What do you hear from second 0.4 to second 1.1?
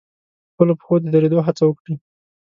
په خپلو پښو د